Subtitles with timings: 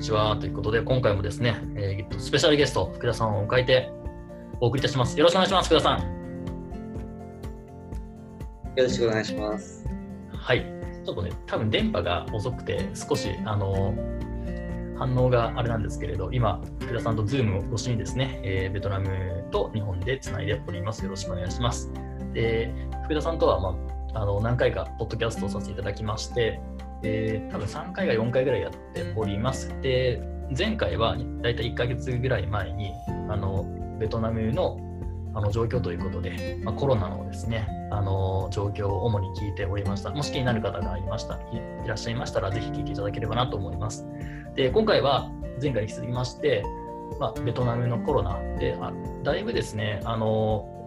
[0.00, 0.34] にちは。
[0.34, 3.92] ということで、今回もですね、えー、スペシャルゲスト、福田さんを迎えて
[4.58, 5.18] お送りいたします。
[5.18, 5.98] よろしくお願いします、福田さん。
[8.76, 9.84] よろしくお願いします。
[10.32, 10.64] はい。
[11.04, 13.94] ちょっとね、多分電波が遅くて、少し、あの、
[14.96, 19.06] 反応があれなんですけれど、今、福田さんとズームを越しにですね、えー、ベトナム
[19.50, 21.04] と日本でつないでおります。
[21.04, 21.92] よろしくお願いします。
[22.32, 22.72] で、
[23.04, 23.76] 福田さんとは、ま
[24.14, 26.58] あ、あの何回かポッドキャストをさせていただきまして、
[27.02, 29.68] えー、多分3回か4回ぐらいやっております。
[29.80, 30.22] で、
[30.56, 32.92] 前回はだいたい1ヶ月ぐらい前に、
[33.28, 33.66] あの
[33.98, 34.78] ベトナムの
[35.32, 40.10] あの状況ということで、まあ、コロナのですね、あの状況を主に聞いておりました。
[40.10, 41.38] もし気になる方がいましたい
[41.86, 44.06] らっしゃいましたら、ぜひ聞いていただければなと思います。
[44.56, 45.30] で、今回は
[45.62, 46.64] 前回に続きまして、
[47.20, 48.92] まあ、ベトナムのコロナであ、
[49.22, 50.79] だいぶですね、あの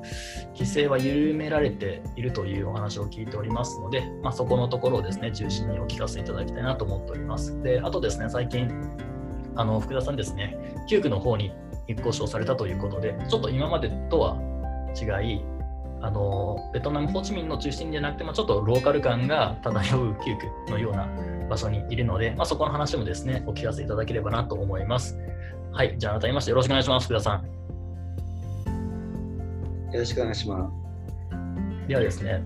[0.54, 7.62] 規制は緩められているというお話を聞いておりますので、まあ、そこのところをですね中心にお聞かせいただきたいなと思っております。
[7.62, 8.70] であとですね最近
[9.56, 10.58] あの福田さんですね
[10.90, 11.52] 9区の方に
[11.88, 14.38] 引っ越しをされたということでちょっと今までとは
[14.96, 15.46] 違い
[16.02, 20.16] あのベトナムホーチミンの中心じゃなくて、まあ、ちょっとローカル感が漂う9
[20.66, 21.08] 区のような
[21.50, 25.18] 場所にいるので、まあ、そこの話もですねお聞かせいただければなと思います。
[25.72, 27.63] はい、じゃあ改めましてよろしくお願いします、福田さん。
[29.94, 31.88] よろしくお願いします。
[31.88, 32.42] ではですね、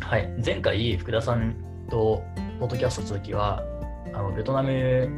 [0.00, 1.56] はい、前回、福田さん
[1.90, 2.22] と
[2.60, 3.64] ポッドキャストしたときは、
[4.14, 5.08] あのベトナム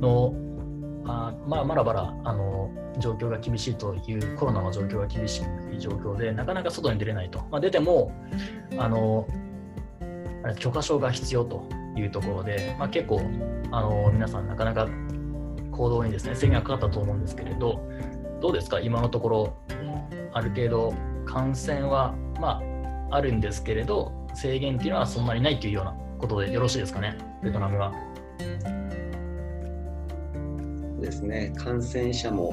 [0.00, 0.32] の
[1.04, 7.40] あ、まあ、まだまだあの状況が厳しいというコロナの状況が厳しい状況で、なかなか外に出れないと。
[7.50, 8.12] まあ、出ても
[8.78, 9.28] あの
[10.58, 11.68] 許可証が必要と
[11.98, 13.20] いうところで、まあ、結構
[13.70, 14.88] あの皆さんなかなか
[15.70, 17.78] 行動にですね制限がかかったと思うんですけれど、
[18.40, 19.56] どうですか、今のところ、
[20.32, 20.94] ある程度
[21.30, 22.60] 感染は、ま
[23.10, 27.92] あ、あるんですけれど、制限っていうのはそんなにないというようなことでよろしいですかね、ベトナムは。
[30.96, 32.52] そうですね、感染者も、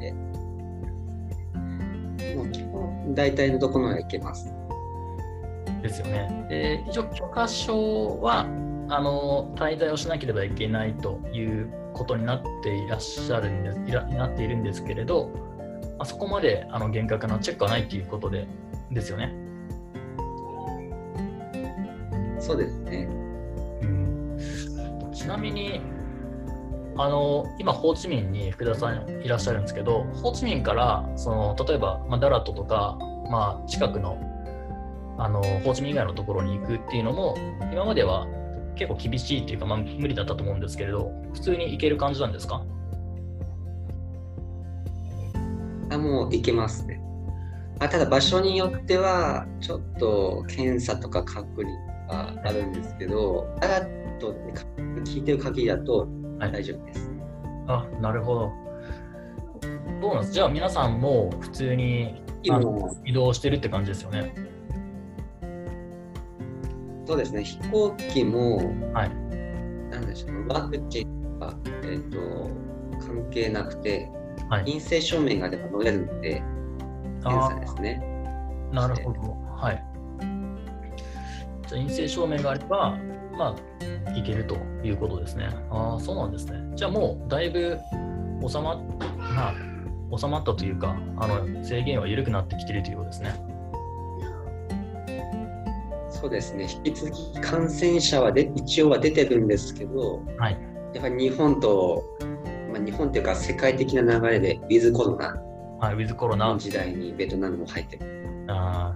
[0.00, 0.12] え
[2.34, 4.50] もう基本、大体のところは行けます。
[5.82, 6.46] ですよね。
[6.48, 8.46] で一応、許可証は
[8.88, 15.30] あの滞在をしなければいけないということになっていらっしゃるんですいらなっているんですけれど、
[15.98, 18.46] あそこまであの厳格なチェックはないということで
[18.90, 19.34] ですよね。
[22.38, 23.08] そうですね。
[23.82, 24.38] うん、
[25.12, 25.80] ちなみに
[26.96, 32.98] あの今、ホーチミンに福田さんいらっしゃるんですけど、ホーチミンからその例えば、まあ、ダラットとか、
[33.30, 34.18] まあ、近くの
[35.16, 37.36] あのホーチミン以外のところに行くっていうのも、
[37.72, 38.26] 今までは
[38.74, 42.64] 結構厳しいっていうか、まあ、無理だったと思うんですけれど、普通に行ける感じなんですか？
[45.90, 47.00] あもう行けますね。
[47.80, 51.70] あただ場所によってはちょっと検査とか隔離
[52.08, 53.80] があるんですけど、あら
[54.18, 54.34] と
[55.04, 57.08] 聞いてる限りだと大丈夫です。
[57.66, 58.52] はい、あなるほど。
[60.00, 62.22] どうなんですじゃあ皆さんも普通に
[63.04, 64.34] 移動してるって感じですよね？
[67.06, 68.58] そうですね、飛行機も、
[68.92, 69.10] はい、
[69.90, 72.18] なんでしょう、ワクチンが、えーと
[73.00, 74.10] 関係なくて、
[74.48, 76.42] はい、陰性証明があれば乗れるので、
[77.22, 78.02] 検査ですね。
[78.72, 79.20] なるほど。
[79.56, 79.84] はい。
[81.66, 82.96] じゃあ陰性証明があれば、
[83.36, 83.54] ま
[84.08, 85.48] あ、いけるということですね。
[85.70, 86.76] ああ、そうなんですね。
[86.76, 87.78] じゃあもうだいぶ
[88.48, 88.76] 収ま,、
[89.34, 89.54] まあ、
[90.16, 93.58] 収まったというか、あの制限は緩くなってきているということですね。
[96.10, 100.58] そうですね、引き続き感染者はで一応は出てるんですけど、はい、
[100.92, 102.02] やっぱり日本と
[102.37, 102.37] ま
[102.80, 105.36] あ、日本というか世界的な流れでウィズコロナ、
[105.80, 108.46] はい、ウィズコロナの時代にベトナムも入ってる。
[108.48, 108.94] あ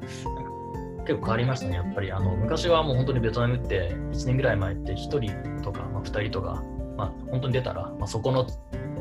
[1.05, 6.63] 結構変わりましたね、やっぱりあの昔はもう本当にベトナムって1年ぐらい前って1人とか、まあ、2人とか、
[6.97, 8.47] まあ、本当に出たら、まあ、そこの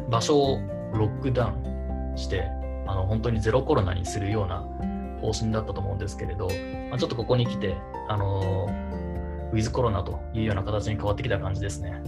[0.09, 0.58] 場所を
[0.94, 2.50] ロックダウンして
[2.88, 4.62] あの本当にゼロコロナにするような
[5.22, 6.48] 方針だったと思うんですけれど、
[6.89, 7.78] まあ、ちょっとここに来て、
[8.10, 8.68] あの
[9.54, 12.01] ウィズコロナというような形に変わってきた感じですね。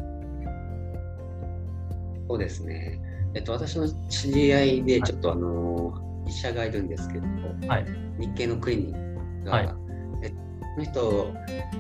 [2.34, 3.00] そうですね。
[3.36, 5.94] えっと、私の知り合いで、ちょっと、あの、
[6.28, 7.28] 医者がいるんですけど、
[7.68, 7.86] はい、
[8.18, 9.70] 日系のクリニックが、はい、
[10.24, 10.36] えこ
[10.80, 11.32] の人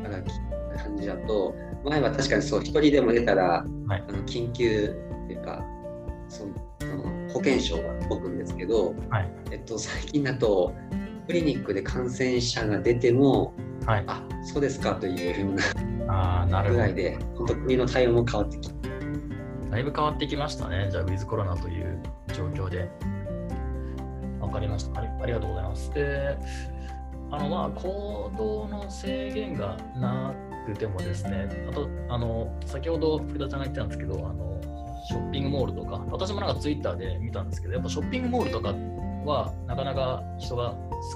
[0.03, 1.55] から聞いた感じだと、
[1.85, 4.95] 前は確かにそう、一人でも出たら、はい、あの緊急
[5.25, 5.65] っていうか、
[6.29, 6.53] その
[7.29, 10.71] 保険証が動くんですけど、はい、えっと、最近だと、
[11.25, 13.55] クリニックで感染者が出ても、
[13.87, 15.55] はい、あそうですかというよう
[16.45, 18.92] なぐらいで、本当国の対応も変わってきて。
[19.73, 22.91] だいぶ変わってきましたね、じゃあ、ウィズコロナという状況で。
[24.39, 25.07] わかりましたあり。
[25.23, 25.91] ありがとうございます。
[25.95, 26.37] で、
[27.31, 30.31] あのまあ行動の制限がな
[30.67, 34.61] くてもですね、あと、あの先ほど福田さんが言ってたんですけど、あの
[35.07, 38.75] ショッピングモールとか、私もなんかツイッターで見たんですけど、やっぱショッピングモールとか
[39.25, 40.75] はなかなか人が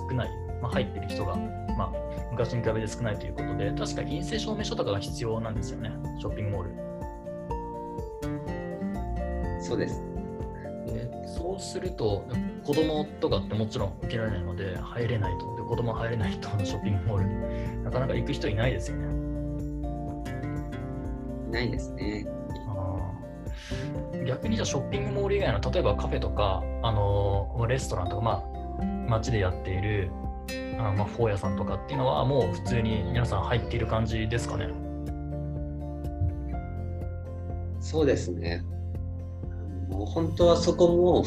[0.09, 0.29] 少ない、
[0.63, 1.35] まあ、入ってる人が、
[1.77, 1.93] まあ、
[2.31, 6.86] 昔に比べて少ないということで、確か陰性証明書とかが必要なんですよね、ショッピングモール。
[9.67, 10.01] そうです。
[10.87, 12.25] でそうすると、
[12.63, 15.55] 子供とかってもちろん受けられないので、入れないと。
[15.57, 17.23] で子供入れないと、ショッピングモー
[17.77, 19.07] ル、なかなか行く人いないですよね。
[21.47, 22.25] いないですね。
[24.25, 30.11] 逆にじゃあショッピングモール以外の例えばカフェとか、あのレストランとか、まあ、街でやっている
[30.79, 34.69] あの、まあ、フォー屋さんとかっていうのはもう普通に皆さん入っている感じですかね
[37.79, 38.63] そうですね。
[39.89, 41.23] もう本当はそこも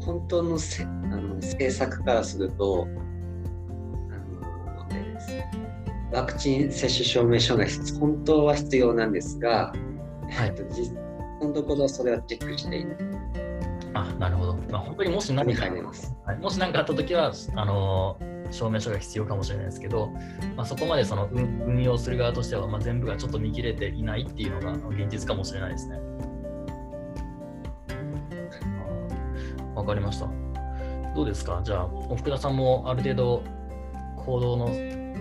[0.00, 2.88] 本当のせあの政策からすると
[4.10, 4.40] あの
[6.12, 7.64] ワクチン接種証明書が
[7.98, 9.72] 本当は必要なんですが、
[10.30, 10.92] はい、実
[11.40, 12.96] のところそれはチェックしていない。
[13.92, 14.54] あなるほど。
[14.70, 15.82] まあ、本当にもし何か、はい、
[16.38, 18.16] もし何かあったときはあの、
[18.50, 20.10] 証明書が必要かもしれないですけど、
[20.56, 25.98] まあ、そこまでその運用する側としては、まあ、全部がちょっと見切れていないっていうのが現実かもしれないですね。
[29.80, 30.28] わかりました。
[31.14, 31.60] どうですか？
[31.64, 33.42] じゃあ、福田さんもある程度
[34.24, 34.68] 行動の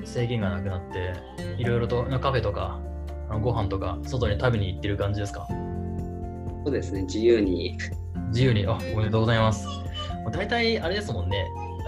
[0.05, 1.13] 制限がなくなって、
[1.57, 2.79] いろいろとカフェとか
[3.41, 5.47] ご飯とか外に食べに行ってる感じですか？
[6.65, 7.77] そうですね、自由に。
[8.29, 9.65] 自由に、あおめでとうございます。
[10.31, 11.47] 大体あれですもんね、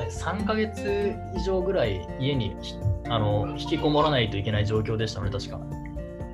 [0.10, 2.56] 3ヶ月以上ぐらい家に
[3.10, 5.60] あの引きこもらないといけない状況でしたね、確か。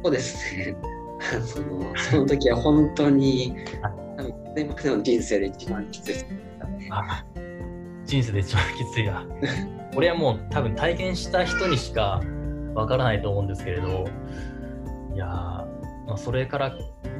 [0.03, 0.75] そうですね。
[1.43, 3.55] そのその時は本当に、
[4.63, 6.25] での人生で一番きつい
[8.05, 9.23] 人生で一番きついや。
[9.93, 12.21] これはもう多分体験した人にしか
[12.73, 14.05] わからないと思うんですけれど、
[15.13, 16.71] いやまあ、それから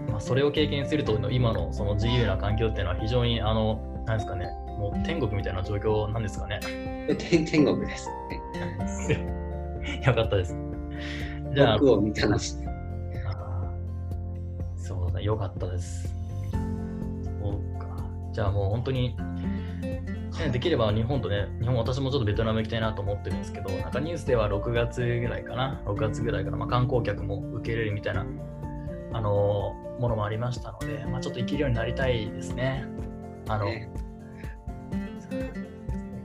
[0.10, 4.48] まあ、それを経験すると今のその自由な環境っていうのは非常にあのなんですかね。
[4.78, 6.60] もう天国みたいな状況なんですかね。
[7.18, 8.10] 天天国です。
[9.10, 10.56] ね よかったです。
[11.54, 12.56] じゃあ僕を見たなし。
[14.75, 16.17] そうだよかったです
[18.38, 19.18] じゃあもう本当に
[20.51, 28.28] できれば日本とね、日本、私もちょっとベトナム行きたいなと思ってるんですけど、なんかニュースでは6月ぐらいかな、6月ぐらいから、まあ、観光客も受け入れるみたいな
[29.13, 32.86] あのものもありましたので、まあ、ちょっと生きるようになりたいですね。
[33.48, 33.89] あの、ね、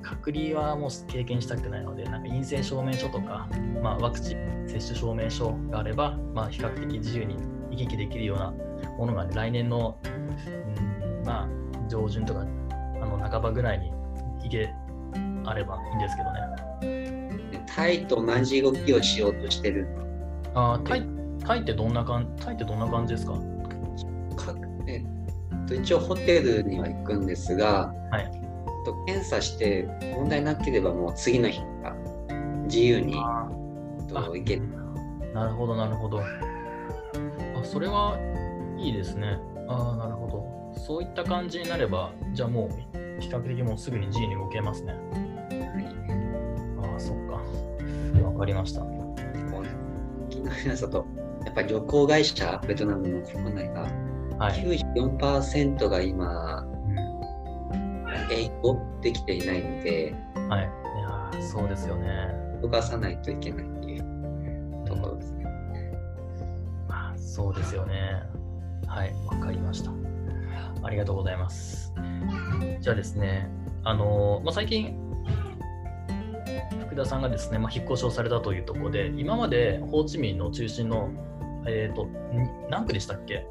[0.03, 3.49] 隔離はもう経験したくないので、なんか陰性証明書とか、
[3.82, 7.37] まあ、ワクチン接種証明書があれば、まあ、比較的自由に
[7.70, 8.53] 行き来できるような
[8.99, 11.62] ものが、ね、来年の、うんまあ、
[11.93, 12.44] 上旬とかあ
[13.05, 13.93] の半ばぐらいに
[14.43, 14.73] 行け
[15.44, 16.41] あればいいんですけどね。
[17.67, 19.87] タイと同じ動きをしようとしてる。
[20.55, 21.06] あタイ
[21.44, 23.33] タイってどんな感タイってどんな感じですか？
[23.33, 24.55] か、
[24.87, 28.31] えっと、一応ホテルには行くんですが、はい、
[28.87, 29.87] と検査して
[30.17, 31.95] 問題なければもう次の日か
[32.65, 33.15] 自由に
[34.09, 34.62] と行ける。
[35.35, 36.21] なるほどなるほど。
[36.21, 36.25] あ
[37.62, 38.19] それは
[38.79, 39.38] いいですね。
[39.69, 40.42] ああなるほど。
[40.84, 44.93] そういった感じになればじゃあもう比較的もうすぐに自由に動けますね。
[44.93, 44.99] は
[46.88, 47.40] い、ああそっか。
[48.26, 48.80] わかりました。
[48.80, 51.07] 昨日皆さんと
[51.45, 53.83] やっぱり旅行会社、ベトナムの国内が、
[54.38, 56.66] はい、94%が今、
[58.30, 60.14] 営業できていないので、
[60.49, 60.62] はい、
[61.33, 62.28] いやそうですよね。
[62.61, 65.45] 動かさないといけないっていうところですね。
[66.88, 68.25] まあ、そうですよね。
[68.88, 70.12] はい、わかりました。
[70.83, 71.93] ありがとうございます。
[72.81, 73.49] じゃあですね、
[73.85, 74.97] あのまあ、最近、
[76.87, 81.11] 福田さんがですね、まあ、引っ越しをされたというところで、今までホーチミンの中心の
[81.67, 82.09] えっ、ー、と、
[82.71, 83.47] 何区でしたっけ？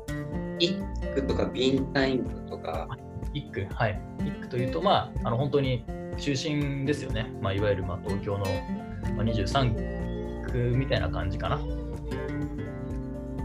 [0.60, 0.78] 一
[1.16, 2.88] 区とかビンタイン区とか。
[3.34, 4.02] 一区、はい。
[4.20, 5.86] 一区というと、まあ、あの本当に
[6.18, 7.32] 中心ですよね。
[7.42, 8.46] まあ、いわゆるまあ東京の、
[9.16, 11.60] まあ、23区みたいな感じかな。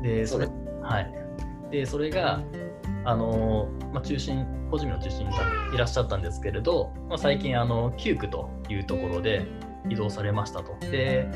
[0.02, 0.48] で、それ、
[0.82, 1.14] はい。
[1.70, 2.42] で、それが、
[3.06, 5.34] あのまあ、中心、個人の中心に
[5.72, 9.46] いらっしゃったんですけれど、まあ、最近、あの9区というところで
[9.88, 10.76] 移動されましたと。
[10.80, 11.28] で、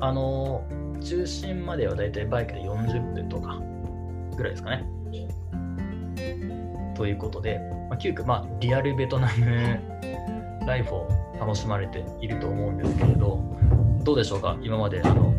[0.00, 0.62] あの
[1.00, 3.58] 中心まではだいたいバイクで40分とか
[4.36, 4.84] ぐらいですかね。
[6.94, 9.80] ということで、まあ、9区、まあ、リアルベトナム
[10.68, 11.08] ライフを
[11.40, 13.42] 楽しまれていると思うんですけれど、
[14.04, 15.32] どうでしょうか、今まであの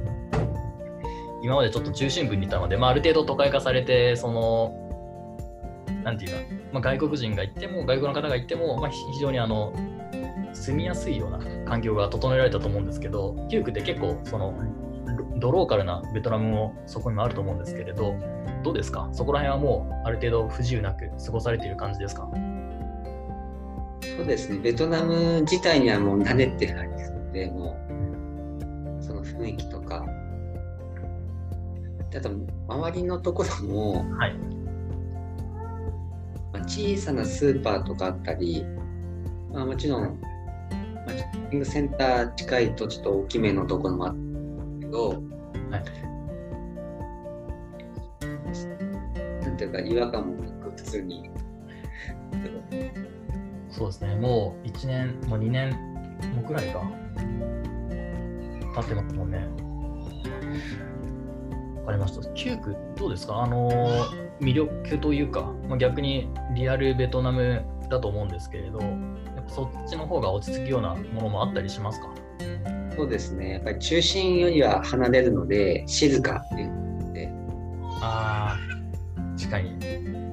[1.44, 4.81] 今までちょっと中心部にいたので、まあ、ある程度都会化されて、その、
[6.04, 6.42] なんていうか、
[6.74, 9.74] まあ、外国人が行っても、外国の方が行っても、まあ、非常にあの
[10.54, 14.54] 住みやすいような環境が整えられたと思うんですけど、9区って結構その
[15.38, 18.16] ドローカルなベトナムもそこにもあると思うんですけれど、
[18.64, 19.10] どうですか？
[19.12, 22.30] そこら辺はもうある程度不自由なく過ごされている感じですか？
[24.18, 27.78] そうですね、ベトナム自体にはもう慣れてないので、も
[29.00, 30.06] うその雰囲気とか、
[32.14, 32.30] あと
[32.68, 34.36] 周りのところも、はい
[36.54, 38.66] まあ、小さなスーパーとかあったり、
[39.52, 40.10] まあ、もちろん、ま
[41.08, 44.20] あ、ショッピングセンター近いとちょっと大きめのところもあった
[44.80, 45.20] けど、はい、
[49.44, 51.30] なんていうか違和感もなく普通に。
[53.70, 55.72] そうですね、もう1年、もう2年
[56.36, 56.82] もくらいか、
[58.76, 59.48] 経ってますもんね。
[61.82, 62.30] わかりました。
[62.30, 63.42] 9区、どうですか？
[63.42, 63.70] あの
[64.40, 72.08] 魅力というか、まあ、逆にリアルベトナムだと思うんですけれど、やっぱそっちの方が落ち着くようなものもあったりしますか？
[72.96, 77.32] そうですね、やっぱり中心よりは離れるので、静かっていうので、
[78.02, 79.80] ああ、確かに。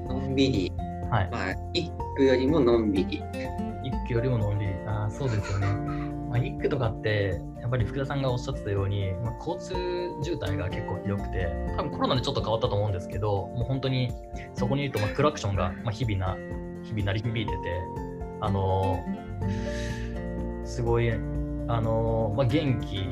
[0.09, 0.73] のんびり、
[1.11, 3.23] はい、まあ、一区よりものんびり。
[3.85, 4.73] 一区よりものんびり。
[4.87, 5.67] ああ、そうですよね。
[6.29, 9.75] まあ、一区とかって、やっぱり福田さんがおっしゃってたように、まあ、交通
[10.23, 14.13] 渋滞が結構ひどくて、多分コロナでちょっと変わったと思うんですけど、もう本当に
[14.55, 16.37] そこにいると、まあ、クラクションが、まあ、日々な、
[16.83, 17.59] 日々鳴り響いてて、
[18.41, 21.17] あのー、すごい、あ
[21.81, 23.07] のー、まあ、元気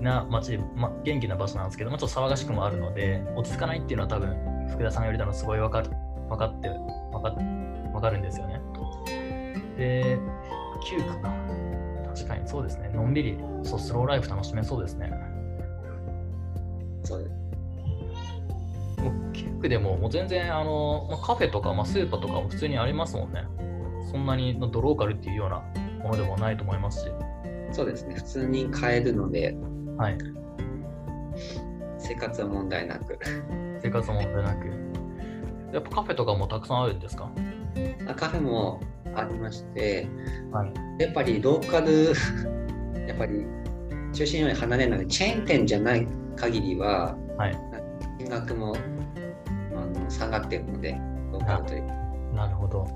[0.00, 4.36] な街、まあ、元気な場所なんですけど、まあ、ちょっと騒がしくもあるので、落ち着かないっていうのは多分、
[4.68, 5.90] 福田さんが言われたのすごい分かる
[6.28, 7.30] 分かって、分か
[7.92, 8.60] 分かるんですよね。
[9.78, 10.18] で、
[10.82, 11.71] 9か。
[12.14, 12.90] 確かにそうですね。
[12.94, 15.12] のんびり、そう、スローライフ楽しめそうですね。
[17.04, 19.02] そうです。
[19.02, 23.44] もう9区でも、もう全然、あの、まあ、カフェとか、まあ、スーパーとかも普通にありますもんね。
[24.10, 25.60] そんなにドローカルっていうような
[26.04, 27.10] ものでもないと思いますし。
[27.72, 28.14] そうですね。
[28.16, 29.56] 普通に買えるので、
[29.96, 30.18] はい。
[31.98, 33.18] 生活は問題なく。
[33.80, 34.66] 生活は問題なく。
[35.72, 37.30] やっぱカフェとかもたくさんあるんですか？
[38.06, 38.80] あカフェも
[39.14, 40.08] ありまして、
[40.50, 42.12] はい、やっぱりローカル
[43.06, 43.46] やっぱり
[44.12, 47.58] 中心より離れないチェーン店じゃない限りは、はい、
[48.18, 48.74] 金額も
[49.74, 50.98] あの下がってるので
[51.32, 52.02] ローカルという
[52.34, 52.86] なるほど。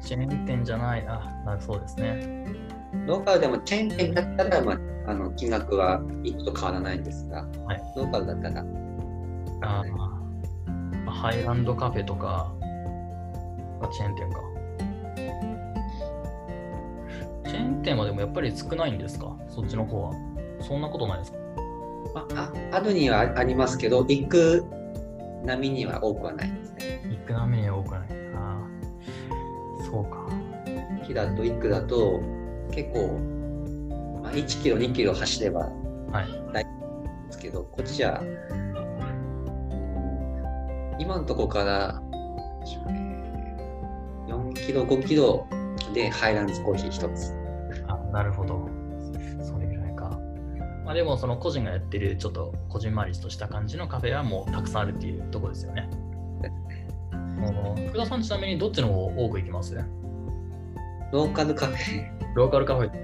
[0.00, 2.46] チェーン店じゃないあなるそうですね。
[3.06, 8.64] ローカルでもチェーン店だったら、まあ、あの金額は1個と変わらないんですが、はい、ローカルだったら。
[9.62, 9.82] あ
[11.10, 12.52] ハイランドカフェとか
[13.92, 14.40] チェーン店か
[17.58, 19.36] チェーン店はでもやっぱり少ないんですか？
[19.48, 20.12] そっちの方は。
[20.60, 21.38] そんなことないですか？
[22.36, 24.64] ああるにはありますけど、行く
[25.44, 27.02] 波には多くはないですね。
[27.10, 28.08] 行く波には多くはない。
[28.34, 28.66] あ
[29.80, 30.28] あ、そうか。
[31.06, 32.20] 木だと、1区だと、
[32.70, 33.18] 結構、
[34.22, 35.68] まあ、1キロ、2キロ走れば
[36.12, 36.62] 大丈夫で
[37.30, 38.22] すけど、はい、こっちは、
[40.98, 42.02] 今のところから、
[44.28, 45.46] 4キロ、5キロ
[45.94, 47.37] でハイランズコーヒー1つ。
[48.08, 48.68] あ、なるほど。
[49.42, 50.18] それぐらいか。
[50.84, 55.88] まあ、でも、その個人がやってる、ちょっとこじんまりとした感じのカフェはもうたくさんあるっていうところですよね。
[57.90, 59.76] 福田さん、ちなみにどっちの方多く行きます？
[61.12, 62.10] ローカルカフェ。
[62.34, 62.96] ローカルカフェか？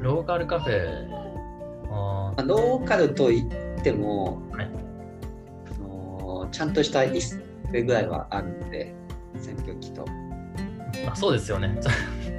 [0.00, 1.08] ローカルカフェ。
[1.92, 7.42] あローカルといっても、はい、あのちゃんとした椅子
[7.84, 8.94] ぐらいはあるので、
[9.34, 10.06] 扇風機と。
[11.08, 11.78] あそうですよね。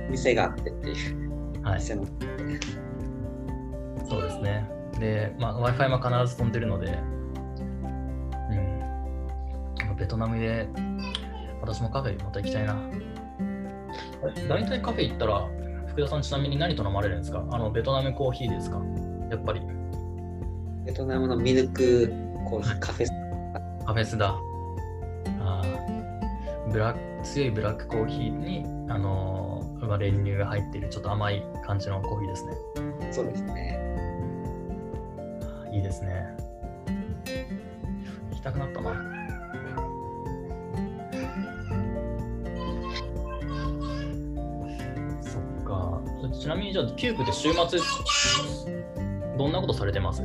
[0.09, 1.61] 店があってっていう。
[1.63, 1.79] はい。
[1.79, 2.05] 店の
[4.07, 4.69] そうですね。
[4.99, 6.87] で、まあ、Wi-Fi も必ず飛んでるので、
[8.49, 8.53] う
[9.93, 9.95] ん。
[9.97, 10.67] ベトナムで、
[11.61, 12.77] 私もカフェまた行きたいな。
[14.47, 15.47] 大体カフェ行ったら、
[15.87, 17.45] 福田さんちなみに何と飲まれるんですか？
[17.51, 18.81] あのベトナムコーヒーですか？
[19.29, 19.61] やっぱり。
[20.85, 22.11] ベトナムのミルク
[22.49, 23.11] コーヒー、カフェス
[23.85, 24.35] カフェスだ。
[25.39, 25.61] あ
[26.71, 32.53] ブラ強いブラックコーヒーに、あのー、まあ、練乳が入っているちょっと甘い感じのコーヒーですね。
[33.11, 33.79] そうですね。
[35.71, 36.35] いいですね。
[38.31, 38.93] 行きたくなったな。
[45.21, 46.01] そっか。
[46.39, 47.79] ちなみにじゃあ、キューブで週末、
[49.37, 50.23] どんなことされてます？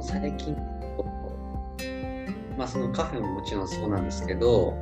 [0.00, 0.56] 最近
[2.58, 4.76] まあ、そのカフェももちろんそうなんですけど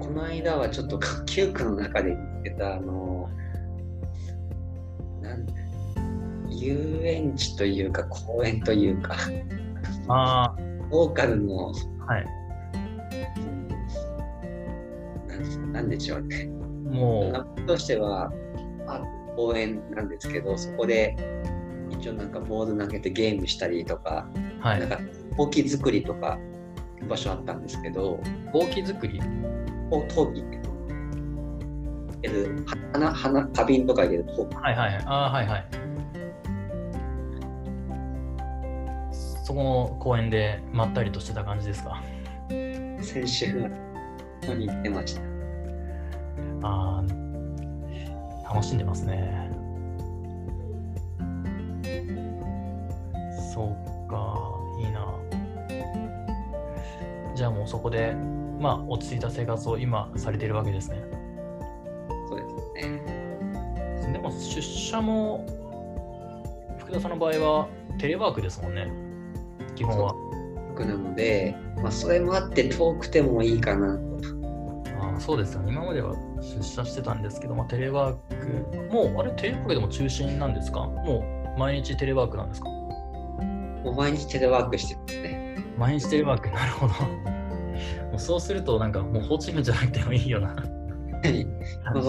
[0.00, 3.30] この間はちょっと 9区の中で見つけたあの
[5.22, 5.46] なん
[6.50, 9.16] 遊園地というか公園というか
[10.08, 10.54] あ
[10.90, 11.72] ローカルの、
[12.06, 12.26] はい。
[15.56, 16.46] うん、なんでしょうね。
[16.84, 17.62] もう。
[17.62, 18.30] としては
[18.86, 19.02] あ
[19.34, 21.16] 公園なんですけどそこで
[21.90, 24.28] 1一応なんかボード投げてゲームしたりとか、
[24.60, 25.00] はい、なんか
[25.38, 26.38] 陶器作りとか
[27.08, 28.20] 場所あったんですけど
[28.52, 29.20] 陶器作り
[30.08, 30.58] 陶器って
[32.92, 35.66] 花花花瓶とか入れる陶器はいはいあはいはい。
[39.44, 42.02] そこの公園でまったりとしてた感じですか？
[43.02, 45.20] 先週に行ってました。
[46.62, 47.04] あ
[48.50, 49.50] 楽しんでますね。
[53.52, 53.76] そう
[57.34, 58.14] じゃあもうそこで
[58.58, 61.02] まあ落ち着いた生活を今されているわけですね。
[62.28, 62.48] そうで
[62.82, 64.12] すね。
[64.12, 65.44] でも出社も
[66.78, 68.90] 福田さんの場合はテレワークですもんね。
[69.74, 70.14] 基本は。
[70.78, 74.02] なので、まあ、それもあって遠くてもいいかなと。
[75.00, 75.72] あそうですよね。
[75.72, 78.16] 今までは出社してたんですけど、まあ、テレワー
[78.88, 80.80] クもうあれテレワークでも中心なんですか？
[80.80, 81.24] も
[81.56, 82.68] う毎日テレワークなんですか？
[82.68, 85.33] もう毎日テレワークしてますね。
[85.78, 86.94] 毎日テレワーク、なるほど。
[86.94, 90.48] もうそうすると、なんかもうホーチミンじゃなくてもいいよな。
[90.48, 90.54] は
[91.24, 91.44] い。
[91.84, 92.02] まあ、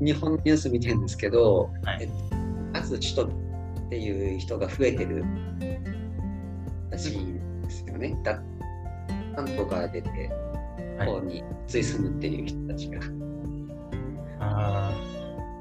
[0.00, 2.08] 日本のニュース見てるんですけど、はい、
[2.72, 3.30] まず首都っ
[3.90, 5.24] ていう人が増えてる
[6.90, 8.18] らしいんですよね。
[8.22, 8.42] だ
[9.36, 10.30] 関東から出て、
[11.04, 13.00] こうに移り住むっていう人たちが。
[14.40, 14.94] ああ、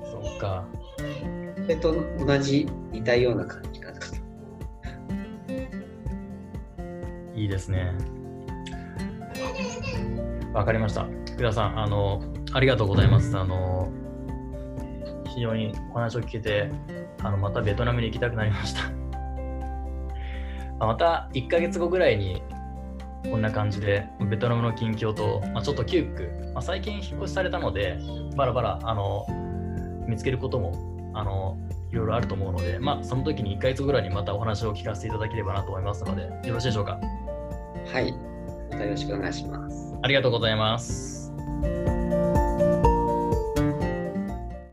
[0.05, 0.65] そうか。
[1.61, 3.74] それと同じ、似たような感じ
[7.45, 7.93] いいですね。
[10.51, 11.05] わかりました。
[11.31, 12.23] 福田さん、あの、
[12.53, 13.37] ありがとうございます。
[13.37, 13.91] あの、
[15.35, 16.71] 非常にお話を聞けて、
[17.21, 18.81] あのまたベトナムに行きたくなりました。
[20.79, 22.41] また1ヶ月後ぐらいに
[23.29, 27.97] こんな感じでベトナムの近況と、まあ、ちょっと窮屈、まあ、最近引っ越しされたので
[28.35, 29.25] バラバラあの
[30.07, 31.57] 見つけることもあの
[31.91, 36.99] いろいろあると思うので、まあ、その時に1ヶ月ぐらいにまたお話を聞かせていただければなと思いますのでよろしいでしょうか？
[37.85, 38.13] はい。
[38.71, 39.95] またよろしくお願いします。
[40.01, 41.24] ありがとうございます。